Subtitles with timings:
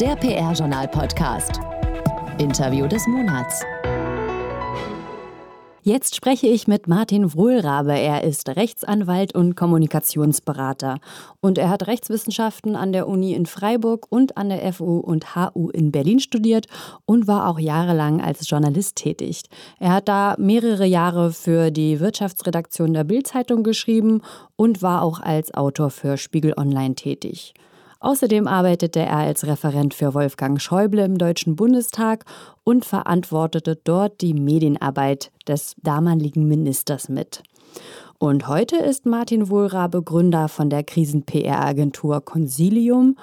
[0.00, 1.58] Der PR-Journal-Podcast.
[2.36, 3.62] Interview des Monats.
[5.82, 7.98] Jetzt spreche ich mit Martin Wohlrabe.
[7.98, 10.98] Er ist Rechtsanwalt und Kommunikationsberater.
[11.40, 15.70] Und er hat Rechtswissenschaften an der Uni in Freiburg und an der FU und HU
[15.70, 16.66] in Berlin studiert
[17.06, 19.44] und war auch jahrelang als Journalist tätig.
[19.78, 24.20] Er hat da mehrere Jahre für die Wirtschaftsredaktion der Bild-Zeitung geschrieben
[24.56, 27.54] und war auch als Autor für Spiegel Online tätig.
[28.00, 32.24] Außerdem arbeitete er als Referent für Wolfgang Schäuble im Deutschen Bundestag
[32.64, 37.42] und verantwortete dort die Medienarbeit des damaligen Ministers mit.
[38.18, 43.16] Und heute ist Martin Wohlrabe Gründer von der Krisen-PR-Agentur Consilium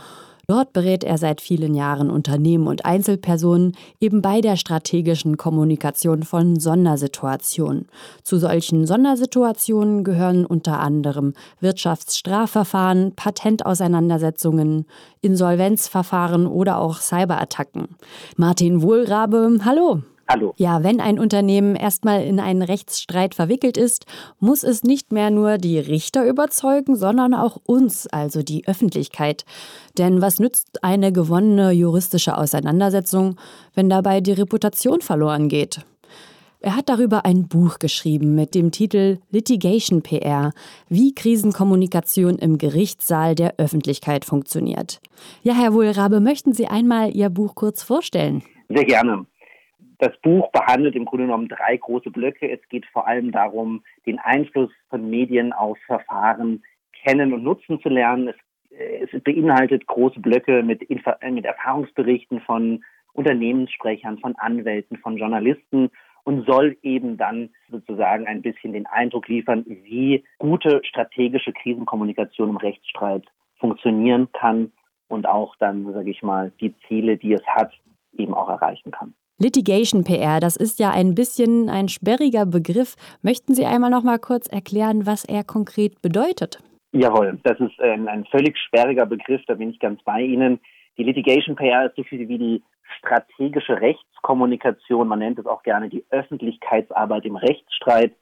[0.47, 6.59] Dort berät er seit vielen Jahren Unternehmen und Einzelpersonen eben bei der strategischen Kommunikation von
[6.59, 7.87] Sondersituationen.
[8.23, 14.85] Zu solchen Sondersituationen gehören unter anderem Wirtschaftsstrafverfahren, Patentauseinandersetzungen,
[15.21, 17.87] Insolvenzverfahren oder auch Cyberattacken.
[18.35, 20.01] Martin Wohlrabe, hallo.
[20.33, 20.55] Hallo.
[20.57, 24.07] Ja, wenn ein Unternehmen erstmal in einen Rechtsstreit verwickelt ist,
[24.39, 29.45] muss es nicht mehr nur die Richter überzeugen, sondern auch uns, also die Öffentlichkeit.
[29.99, 33.35] Denn was nützt eine gewonnene juristische Auseinandersetzung,
[33.75, 35.81] wenn dabei die Reputation verloren geht?
[36.61, 40.51] Er hat darüber ein Buch geschrieben mit dem Titel Litigation PR,
[40.89, 44.99] wie Krisenkommunikation im Gerichtssaal der Öffentlichkeit funktioniert.
[45.43, 48.41] Ja, Herr Wohlrabe, möchten Sie einmal Ihr Buch kurz vorstellen?
[48.69, 49.25] Sehr gerne.
[50.03, 52.51] Das Buch behandelt im Grunde genommen drei große Blöcke.
[52.51, 57.87] Es geht vor allem darum, den Einfluss von Medien auf Verfahren kennen und nutzen zu
[57.87, 58.27] lernen.
[58.27, 58.35] Es,
[58.77, 65.89] äh, es beinhaltet große Blöcke mit, mit Erfahrungsberichten von Unternehmenssprechern, von Anwälten, von Journalisten
[66.25, 72.57] und soll eben dann sozusagen ein bisschen den Eindruck liefern, wie gute strategische Krisenkommunikation im
[72.57, 73.23] Rechtsstreit
[73.55, 74.73] funktionieren kann
[75.07, 77.71] und auch dann, sage ich mal, die Ziele, die es hat,
[78.17, 79.13] eben auch erreichen kann.
[79.43, 82.95] Litigation PR, das ist ja ein bisschen ein sperriger Begriff.
[83.21, 86.59] Möchten Sie einmal noch mal kurz erklären, was er konkret bedeutet?
[86.93, 90.61] Jawohl, das ist ein, ein völlig sperriger Begriff, da bin ich ganz bei Ihnen.
[90.97, 92.63] Die Litigation PR ist so viel wie die
[92.99, 98.13] strategische Rechtskommunikation, man nennt es auch gerne die Öffentlichkeitsarbeit im Rechtsstreit.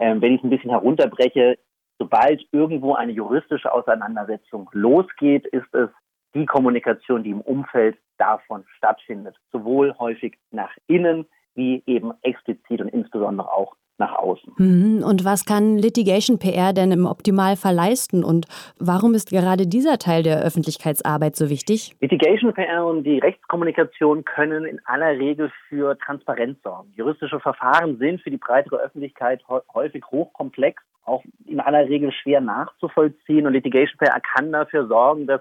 [0.00, 1.56] Ähm, wenn ich es ein bisschen herunterbreche,
[2.00, 5.90] sobald irgendwo eine juristische Auseinandersetzung losgeht, ist es
[6.34, 9.36] die Kommunikation, die im Umfeld davon stattfindet.
[9.52, 14.52] Sowohl häufig nach innen wie eben explizit und insbesondere auch nach außen.
[14.58, 15.04] Mhm.
[15.04, 18.46] Und was kann Litigation PR denn im Optimalfall leisten und
[18.78, 21.94] warum ist gerade dieser Teil der Öffentlichkeitsarbeit so wichtig?
[22.00, 26.92] Litigation PR und die Rechtskommunikation können in aller Regel für Transparenz sorgen.
[26.96, 33.46] Juristische Verfahren sind für die breitere Öffentlichkeit häufig hochkomplex, auch in aller Regel schwer nachzuvollziehen
[33.46, 35.40] und Litigation PR kann dafür sorgen, dass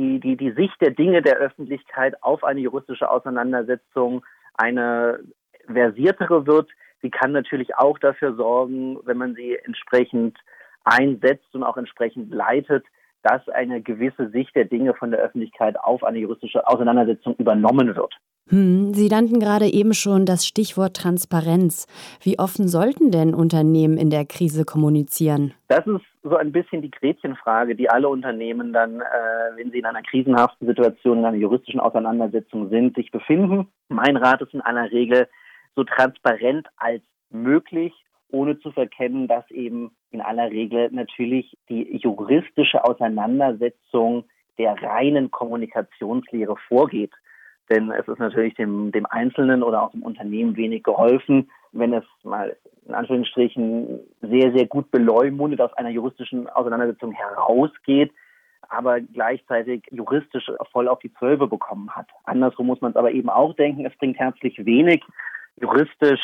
[0.00, 4.24] die, die, die Sicht der Dinge der Öffentlichkeit auf eine juristische Auseinandersetzung
[4.54, 5.20] eine
[5.66, 6.70] versiertere wird.
[7.02, 10.38] Sie kann natürlich auch dafür sorgen, wenn man sie entsprechend
[10.84, 12.84] einsetzt und auch entsprechend leitet,
[13.22, 18.14] dass eine gewisse Sicht der Dinge von der Öffentlichkeit auf eine juristische Auseinandersetzung übernommen wird.
[18.50, 21.86] Hm, Sie nannten gerade eben schon das Stichwort Transparenz.
[22.20, 25.54] Wie offen sollten denn Unternehmen in der Krise kommunizieren?
[25.68, 29.04] Das ist so ein bisschen die Gretchenfrage, die alle Unternehmen dann, äh,
[29.56, 33.68] wenn sie in einer krisenhaften Situation, in einer juristischen Auseinandersetzung sind, sich befinden.
[33.88, 35.28] Mein Rat ist in aller Regel
[35.76, 37.92] so transparent als möglich,
[38.30, 44.24] ohne zu verkennen, dass eben in aller Regel natürlich die juristische Auseinandersetzung
[44.58, 47.12] der reinen Kommunikationslehre vorgeht.
[47.70, 52.04] Denn es ist natürlich dem, dem Einzelnen oder auch dem Unternehmen wenig geholfen, wenn es
[52.24, 58.12] mal in Anführungsstrichen sehr, sehr gut beleumundet aus einer juristischen Auseinandersetzung herausgeht,
[58.68, 62.08] aber gleichzeitig juristisch voll auf die Zwölfe bekommen hat.
[62.24, 65.04] Andersrum muss man es aber eben auch denken, es bringt herzlich wenig,
[65.60, 66.20] juristisch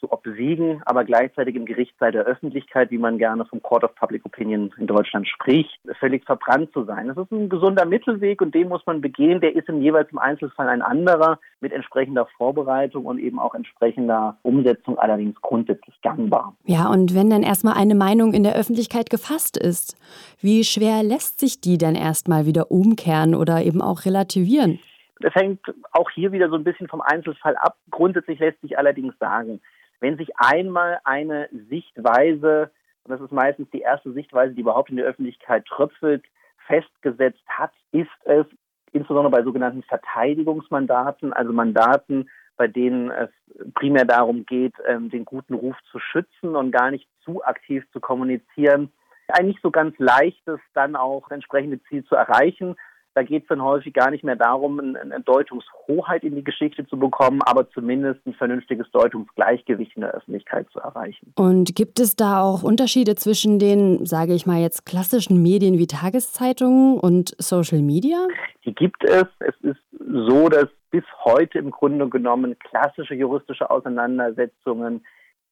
[0.00, 4.24] zu obsiegen, aber gleichzeitig im Gerichtssaal der Öffentlichkeit, wie man gerne vom Court of Public
[4.24, 7.08] Opinion in Deutschland spricht, völlig verbrannt zu sein.
[7.08, 9.40] Das ist ein gesunder Mittelweg und den muss man begehen.
[9.40, 14.38] Der ist im jeweils im Einzelfall ein anderer mit entsprechender Vorbereitung und eben auch entsprechender
[14.42, 16.56] Umsetzung allerdings grundsätzlich gangbar.
[16.64, 19.96] Ja, und wenn dann erstmal eine Meinung in der Öffentlichkeit gefasst ist,
[20.40, 24.80] wie schwer lässt sich die dann erstmal wieder umkehren oder eben auch relativieren?
[25.20, 25.60] Das hängt
[25.92, 27.76] auch hier wieder so ein bisschen vom Einzelfall ab.
[27.90, 29.60] Grundsätzlich lässt sich allerdings sagen,
[30.00, 32.70] wenn sich einmal eine Sichtweise,
[33.04, 36.24] und das ist meistens die erste Sichtweise, die überhaupt in der Öffentlichkeit tröpfelt,
[36.66, 38.46] festgesetzt hat, ist es
[38.92, 43.30] insbesondere bei sogenannten Verteidigungsmandaten, also Mandaten, bei denen es
[43.74, 48.00] primär darum geht, ähm, den guten Ruf zu schützen und gar nicht zu aktiv zu
[48.00, 48.92] kommunizieren,
[49.28, 52.76] ein nicht so ganz leichtes, dann auch entsprechende Ziel zu erreichen.
[53.14, 56.96] Da geht es dann häufig gar nicht mehr darum, eine Deutungshoheit in die Geschichte zu
[56.96, 61.32] bekommen, aber zumindest ein vernünftiges Deutungsgleichgewicht in der Öffentlichkeit zu erreichen.
[61.36, 65.88] Und gibt es da auch Unterschiede zwischen den, sage ich mal jetzt, klassischen Medien wie
[65.88, 68.28] Tageszeitungen und Social Media?
[68.64, 69.26] Die gibt es.
[69.40, 75.04] Es ist so, dass bis heute im Grunde genommen klassische juristische Auseinandersetzungen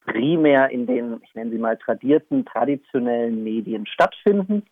[0.05, 4.63] primär in den, ich nenne sie mal, tradierten, traditionellen Medien stattfinden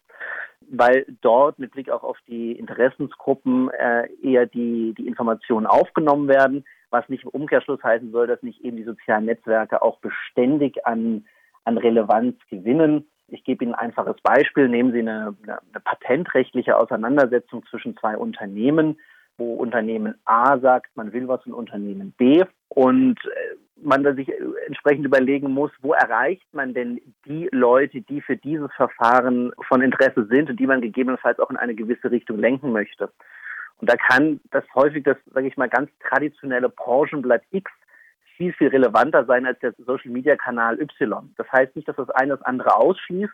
[0.70, 6.64] weil dort mit Blick auch auf die Interessensgruppen äh, eher die, die Informationen aufgenommen werden,
[6.90, 11.26] was nicht im Umkehrschluss heißen soll, dass nicht eben die sozialen Netzwerke auch beständig an,
[11.64, 13.06] an Relevanz gewinnen.
[13.28, 14.68] Ich gebe Ihnen ein einfaches Beispiel.
[14.68, 18.98] Nehmen Sie eine, eine, eine patentrechtliche Auseinandersetzung zwischen zwei Unternehmen,
[19.38, 24.32] wo Unternehmen A sagt, man will was von Unternehmen B und äh, man da sich
[24.66, 30.26] entsprechend überlegen muss, wo erreicht man denn die Leute, die für dieses Verfahren von Interesse
[30.26, 33.10] sind und die man gegebenenfalls auch in eine gewisse Richtung lenken möchte.
[33.78, 37.70] Und da kann das häufig das, sage ich mal, ganz traditionelle Branchenblatt X
[38.36, 41.34] viel, viel relevanter sein als der Social Media Kanal Y.
[41.36, 43.32] Das heißt nicht, dass das eine das andere ausschließt,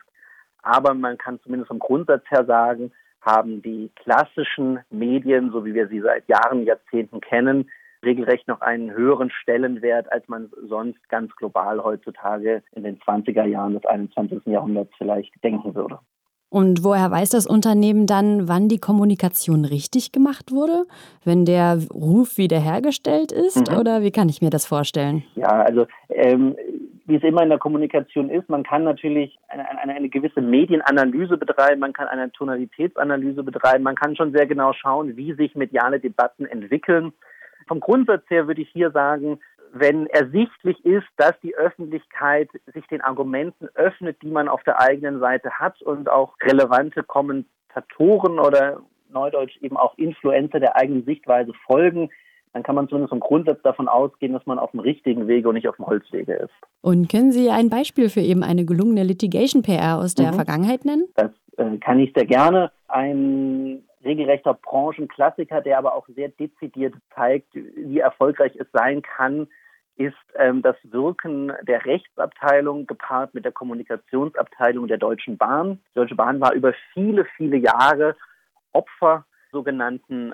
[0.61, 2.91] aber man kann zumindest vom Grundsatz her sagen,
[3.23, 7.69] haben die klassischen Medien, so wie wir sie seit Jahren, Jahrzehnten kennen,
[8.03, 13.73] regelrecht noch einen höheren Stellenwert, als man sonst ganz global heutzutage in den 20er Jahren
[13.73, 14.45] des 21.
[14.45, 15.99] Jahrhunderts vielleicht denken würde.
[16.53, 20.85] Und woher weiß das Unternehmen dann, wann die Kommunikation richtig gemacht wurde?
[21.23, 23.71] Wenn der Ruf wiederhergestellt ist?
[23.71, 23.79] Mhm.
[23.79, 25.23] Oder wie kann ich mir das vorstellen?
[25.33, 26.55] Ja, also ähm,
[27.05, 31.37] wie es immer in der Kommunikation ist, man kann natürlich eine, eine, eine, gewisse Medienanalyse
[31.37, 35.99] betreiben, man kann eine Tonalitätsanalyse betreiben, man kann schon sehr genau schauen, wie sich mediale
[35.99, 37.11] Debatten entwickeln.
[37.67, 39.39] Vom Grundsatz her würde ich hier sagen,
[39.73, 45.19] wenn ersichtlich ist, dass die Öffentlichkeit sich den Argumenten öffnet, die man auf der eigenen
[45.19, 52.09] Seite hat und auch relevante Kommentatoren oder neudeutsch eben auch Influencer der eigenen Sichtweise folgen,
[52.53, 55.55] dann kann man zumindest vom Grundsatz davon ausgehen, dass man auf dem richtigen Wege und
[55.55, 56.53] nicht auf dem Holzwege ist.
[56.81, 60.35] Und können Sie ein Beispiel für eben eine gelungene Litigation-PR aus der mhm.
[60.35, 61.07] Vergangenheit nennen?
[61.15, 62.71] Das äh, kann ich sehr gerne.
[62.87, 69.47] Ein regelrechter Branchenklassiker, der aber auch sehr dezidiert zeigt, wie erfolgreich es sein kann,
[69.95, 75.79] ist ähm, das Wirken der Rechtsabteilung gepaart mit der Kommunikationsabteilung der Deutschen Bahn.
[75.91, 78.15] Die Deutsche Bahn war über viele, viele Jahre
[78.73, 80.33] Opfer sogenannten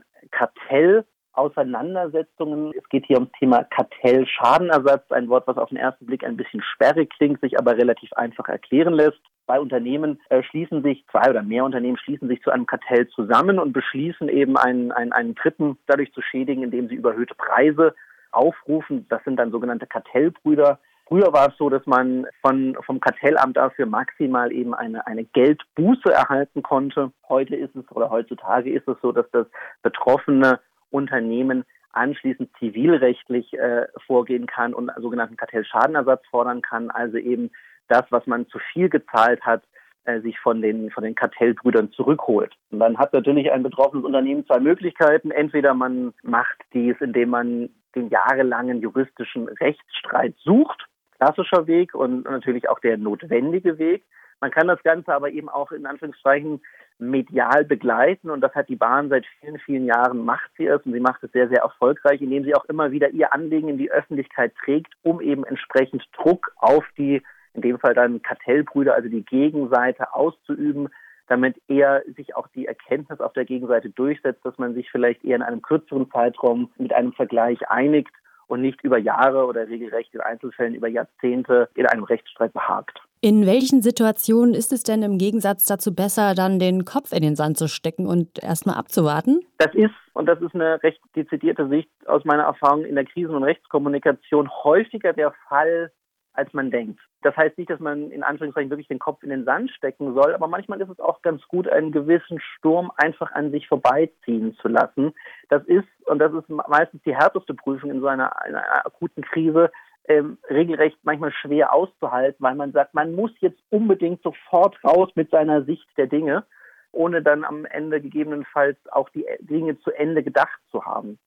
[1.39, 2.73] Kartellauseinandersetzungen.
[2.77, 6.61] Es geht hier ums Thema Kartellschadenersatz, ein Wort, was auf den ersten Blick ein bisschen
[6.61, 11.41] sperrig klingt, sich aber relativ einfach erklären lässt zwei Unternehmen äh, schließen sich, zwei oder
[11.41, 15.75] mehr Unternehmen schließen sich zu einem Kartell zusammen und beschließen eben einen, einen, einen Dritten
[15.87, 17.95] dadurch zu schädigen, indem sie überhöhte Preise
[18.31, 19.07] aufrufen.
[19.09, 20.77] Das sind dann sogenannte Kartellbrüder.
[21.07, 26.13] Früher war es so, dass man von, vom Kartellamt dafür maximal eben eine, eine Geldbuße
[26.13, 27.11] erhalten konnte.
[27.27, 29.47] Heute ist es oder heutzutage ist es so, dass das
[29.81, 30.59] betroffene
[30.91, 37.49] Unternehmen anschließend zivilrechtlich äh, vorgehen kann und sogenannten Kartellschadenersatz fordern kann, also eben
[37.87, 39.63] das, was man zu viel gezahlt hat,
[40.05, 42.53] äh, sich von den, von den Kartellbrüdern zurückholt.
[42.71, 45.31] Und dann hat natürlich ein betroffenes Unternehmen zwei Möglichkeiten.
[45.31, 50.85] Entweder man macht dies, indem man den jahrelangen juristischen Rechtsstreit sucht,
[51.17, 54.03] klassischer Weg und natürlich auch der notwendige Weg.
[54.41, 56.61] Man kann das Ganze aber eben auch in Anführungszeichen
[56.97, 60.93] medial begleiten und das hat die Bahn seit vielen, vielen Jahren macht sie es und
[60.93, 63.91] sie macht es sehr, sehr erfolgreich, indem sie auch immer wieder ihr Anliegen in die
[63.91, 67.21] Öffentlichkeit trägt, um eben entsprechend Druck auf die
[67.53, 70.89] in dem Fall dann Kartellbrüder, also die Gegenseite auszuüben,
[71.27, 75.35] damit eher sich auch die Erkenntnis auf der Gegenseite durchsetzt, dass man sich vielleicht eher
[75.35, 78.11] in einem kürzeren Zeitraum mit einem Vergleich einigt
[78.47, 82.99] und nicht über Jahre oder regelrecht in Einzelfällen über Jahrzehnte in einem Rechtsstreit behagt.
[83.21, 87.35] In welchen Situationen ist es denn im Gegensatz dazu besser, dann den Kopf in den
[87.35, 89.41] Sand zu stecken und erstmal abzuwarten?
[89.57, 93.35] Das ist, und das ist eine recht dezidierte Sicht aus meiner Erfahrung in der Krisen-
[93.35, 95.91] und Rechtskommunikation, häufiger der Fall,
[96.31, 97.01] als man denkt.
[97.21, 100.33] Das heißt nicht, dass man in Anführungszeichen wirklich den Kopf in den Sand stecken soll,
[100.33, 104.69] aber manchmal ist es auch ganz gut, einen gewissen Sturm einfach an sich vorbeiziehen zu
[104.69, 105.13] lassen.
[105.49, 109.69] Das ist, und das ist meistens die härteste Prüfung in so einer, einer akuten Krise,
[110.09, 115.29] ähm, regelrecht manchmal schwer auszuhalten, weil man sagt, man muss jetzt unbedingt sofort raus mit
[115.29, 116.45] seiner Sicht der Dinge,
[116.91, 121.19] ohne dann am Ende gegebenenfalls auch die Dinge zu Ende gedacht zu haben.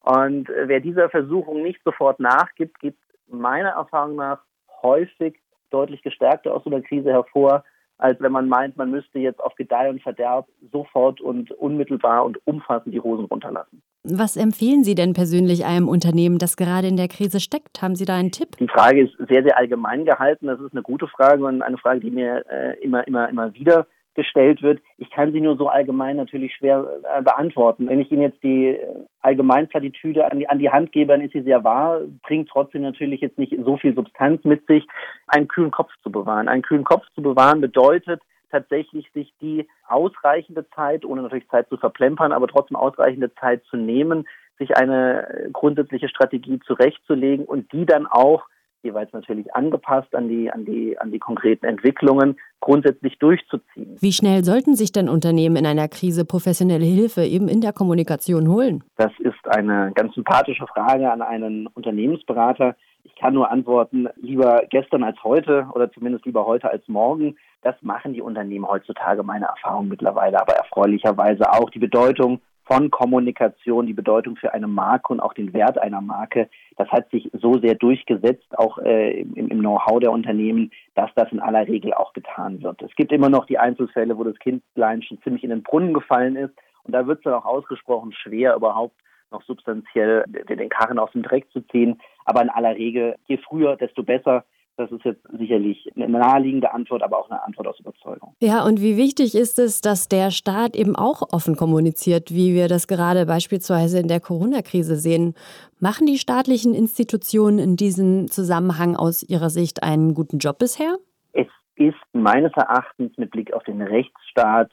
[0.00, 4.40] Und äh, wer dieser Versuchung nicht sofort nachgibt, gibt meiner Erfahrung nach
[4.82, 5.40] häufig
[5.70, 7.64] deutlich gestärkter aus so einer Krise hervor,
[7.98, 12.38] als wenn man meint, man müsste jetzt auf Gedeih und Verderb sofort und unmittelbar und
[12.46, 13.82] umfassend die Hosen runterlassen.
[14.04, 17.82] Was empfehlen Sie denn persönlich einem Unternehmen, das gerade in der Krise steckt?
[17.82, 18.56] Haben Sie da einen Tipp?
[18.58, 20.46] Die Frage ist sehr, sehr allgemein gehalten.
[20.46, 23.86] Das ist eine gute Frage und eine Frage, die mir äh, immer, immer, immer wieder
[24.16, 24.80] gestellt wird.
[24.98, 27.88] Ich kann sie nur so allgemein natürlich schwer äh, beantworten.
[27.88, 28.78] Wenn ich Ihnen jetzt die äh,
[29.20, 33.20] Allgemeinplattitüde an die, an die Hand gebe, dann ist sie sehr wahr, bringt trotzdem natürlich
[33.20, 34.86] jetzt nicht so viel Substanz mit sich,
[35.28, 36.48] einen kühlen Kopf zu bewahren.
[36.48, 38.20] Einen kühlen Kopf zu bewahren bedeutet,
[38.50, 43.76] tatsächlich sich die ausreichende Zeit, ohne natürlich Zeit zu verplempern, aber trotzdem ausreichende Zeit zu
[43.76, 44.26] nehmen,
[44.58, 48.44] sich eine grundsätzliche Strategie zurechtzulegen und die dann auch
[48.82, 53.96] jeweils natürlich angepasst an die, an die, an die konkreten Entwicklungen, grundsätzlich durchzuziehen.
[54.00, 58.48] Wie schnell sollten sich denn Unternehmen in einer Krise professionelle Hilfe eben in der Kommunikation
[58.48, 58.82] holen?
[58.96, 62.76] Das ist eine ganz sympathische Frage an einen Unternehmensberater.
[63.04, 67.36] Ich kann nur antworten, lieber gestern als heute oder zumindest lieber heute als morgen.
[67.62, 71.70] Das machen die Unternehmen heutzutage, meine Erfahrung mittlerweile, aber erfreulicherweise auch.
[71.70, 76.48] Die Bedeutung von Kommunikation, die Bedeutung für eine Marke und auch den Wert einer Marke,
[76.76, 81.30] das hat sich so sehr durchgesetzt, auch äh, im, im Know-how der Unternehmen, dass das
[81.30, 82.82] in aller Regel auch getan wird.
[82.82, 86.36] Es gibt immer noch die Einzelfälle, wo das Kindlein schon ziemlich in den Brunnen gefallen
[86.36, 86.54] ist.
[86.82, 88.96] Und da wird es dann auch ausgesprochen schwer, überhaupt
[89.30, 92.00] noch substanziell den Karren aus dem Dreck zu ziehen.
[92.24, 94.44] Aber in aller Regel, je früher, desto besser.
[94.78, 98.34] Das ist jetzt sicherlich eine naheliegende Antwort, aber auch eine Antwort aus Überzeugung.
[98.40, 102.68] Ja, und wie wichtig ist es, dass der Staat eben auch offen kommuniziert, wie wir
[102.68, 105.34] das gerade beispielsweise in der Corona-Krise sehen?
[105.80, 110.96] Machen die staatlichen Institutionen in diesem Zusammenhang aus Ihrer Sicht einen guten Job bisher?
[111.32, 114.70] Es ist meines Erachtens mit Blick auf den Rechtsstaat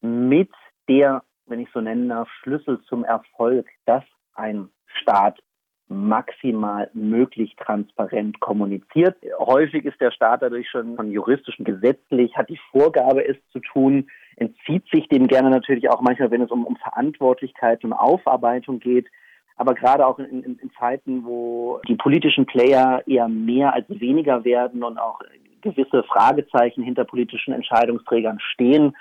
[0.00, 0.50] mit
[0.88, 4.02] der, wenn ich so nennen darf, Schlüssel zum Erfolg, dass
[4.34, 4.68] ein
[5.00, 5.38] Staat
[5.88, 9.16] maximal möglich transparent kommuniziert.
[9.38, 14.08] Häufig ist der Staat dadurch schon von juristischen gesetzlich, hat die Vorgabe, es zu tun,
[14.36, 19.06] entzieht sich dem gerne natürlich auch manchmal, wenn es um, um Verantwortlichkeit und Aufarbeitung geht.
[19.56, 24.44] Aber gerade auch in, in, in Zeiten, wo die politischen Player eher mehr als weniger
[24.44, 25.20] werden und auch
[25.60, 28.96] gewisse Fragezeichen hinter politischen Entscheidungsträgern stehen,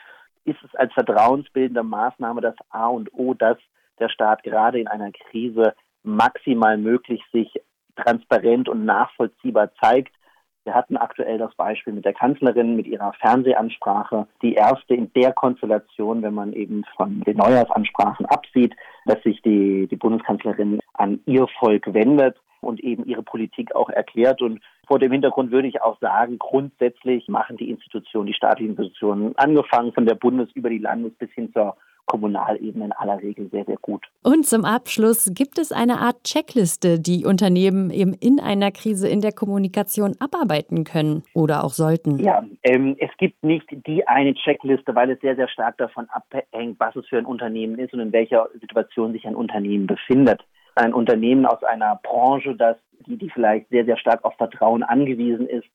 [0.46, 3.58] ist es als vertrauensbildende Maßnahme das A und O, dass
[4.00, 5.74] der Staat gerade in einer Krise
[6.04, 7.62] maximal möglich sich
[7.96, 10.14] transparent und nachvollziehbar zeigt.
[10.64, 15.34] Wir hatten aktuell das Beispiel mit der Kanzlerin, mit ihrer Fernsehansprache, die erste in der
[15.34, 21.48] Konstellation, wenn man eben von den Neujahrsansprachen absieht, dass sich die, die Bundeskanzlerin an ihr
[21.60, 24.42] Volk wendet und eben ihre Politik auch erklärt.
[24.42, 29.36] Und vor dem Hintergrund würde ich auch sagen, grundsätzlich machen die Institutionen, die staatlichen Institutionen,
[29.38, 33.66] angefangen von der Bundes- über die Landes- bis hin zur Kommunalebene in aller Regel sehr,
[33.66, 34.06] sehr gut.
[34.24, 39.22] Und zum Abschluss, gibt es eine Art Checkliste, die Unternehmen eben in einer Krise in
[39.22, 42.18] der Kommunikation abarbeiten können oder auch sollten?
[42.20, 46.80] Ja, ähm, es gibt nicht die eine Checkliste, weil es sehr, sehr stark davon abhängt,
[46.80, 50.42] was es für ein Unternehmen ist und in welcher Situation sich ein Unternehmen befindet.
[50.76, 52.78] Ein Unternehmen aus einer Branche, das,
[53.08, 55.68] die, die vielleicht sehr, sehr stark auf Vertrauen angewiesen ist,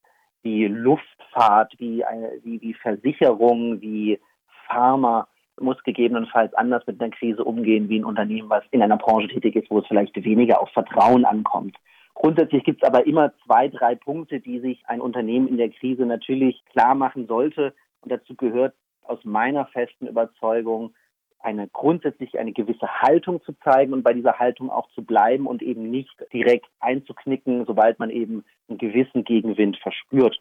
[0.43, 4.19] wie Luftfahrt, wie, eine, wie, wie Versicherung, wie
[4.67, 5.27] Pharma,
[5.61, 9.57] muss gegebenenfalls anders mit einer Krise umgehen wie ein Unternehmen, was in einer Branche tätig
[9.57, 11.77] ist, wo es vielleicht weniger auf Vertrauen ankommt.
[12.15, 16.07] Grundsätzlich gibt es aber immer zwei, drei Punkte, die sich ein Unternehmen in der Krise
[16.07, 17.75] natürlich klar machen sollte.
[18.01, 20.95] Und dazu gehört aus meiner festen Überzeugung
[21.41, 25.63] eine grundsätzlich eine gewisse Haltung zu zeigen und bei dieser Haltung auch zu bleiben und
[25.63, 30.41] eben nicht direkt einzuknicken, sobald man eben einen gewissen Gegenwind verspürt.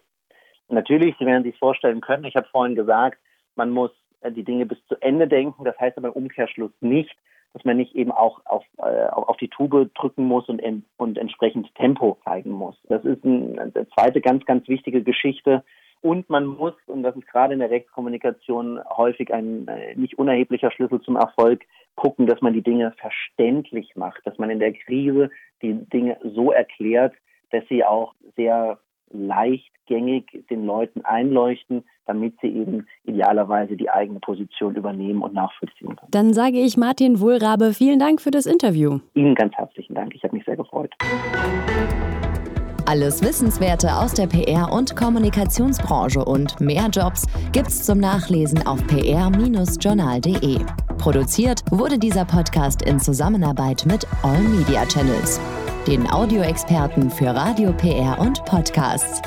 [0.67, 3.19] Natürlich, Sie werden sich vorstellen können, ich habe vorhin gesagt,
[3.55, 3.91] man muss
[4.31, 5.63] die Dinge bis zu Ende denken.
[5.63, 7.15] Das heißt aber im Umkehrschluss nicht,
[7.53, 10.61] dass man nicht eben auch auf, äh, auf die Tube drücken muss und,
[10.97, 12.75] und entsprechend Tempo zeigen muss.
[12.89, 15.63] Das ist ein, eine zweite ganz, ganz wichtige Geschichte.
[16.01, 20.69] Und man muss, und das ist gerade in der Rechtskommunikation häufig ein äh, nicht unerheblicher
[20.71, 21.63] Schlüssel zum Erfolg,
[21.95, 26.51] gucken, dass man die Dinge verständlich macht, dass man in der Krise die Dinge so
[26.51, 27.13] erklärt,
[27.51, 28.79] dass sie auch sehr
[29.15, 36.11] leichtgängig den Leuten einleuchten, damit sie eben idealerweise die eigene Position übernehmen und nachvollziehen können.
[36.11, 38.99] Dann sage ich Martin Wohlrabe, vielen Dank für das Interview.
[39.13, 40.13] Ihnen ganz herzlichen Dank.
[40.15, 40.93] Ich habe mich sehr gefreut.
[42.87, 50.59] Alles Wissenswerte aus der PR- und Kommunikationsbranche und mehr Jobs gibt's zum Nachlesen auf pr-journal.de.
[50.99, 55.41] Produziert wurde dieser Podcast in Zusammenarbeit mit All Media Channels
[55.87, 59.21] den Audioexperten für Radio PR und Podcasts.